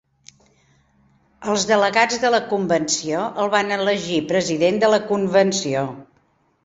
Els 1.51 1.65
delegats 1.71 2.17
de 2.25 2.31
la 2.35 2.39
convenció 2.53 3.21
el 3.45 3.53
van 3.57 3.69
elegir 3.79 4.19
president 4.33 4.81
de 4.85 4.91
la 4.95 5.01
convenció. 5.13 5.85